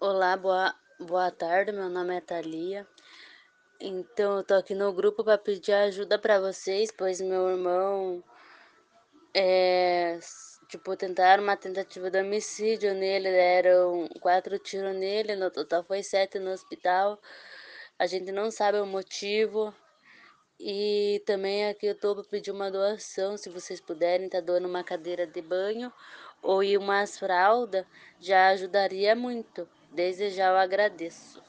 [0.00, 2.86] Olá, boa boa tarde, meu nome é Thalia.
[3.80, 8.22] Então eu tô aqui no grupo para pedir ajuda para vocês, pois meu irmão,
[9.34, 16.04] s tipo, tentaram uma tentativa de homicídio nele, deram 4 tiro nele, no total foi
[16.04, 17.18] 7 no hospital.
[17.98, 19.74] A gente não sabe o motivo.
[20.60, 24.84] E também aqui eu tô pra pedir uma doação, se vocês puderem tá doando uma
[24.84, 25.92] cadeira de banho
[26.42, 27.86] ou umas fralda,
[28.20, 29.68] já ajudaria muito.
[29.98, 31.42] Desde já eu agradeço.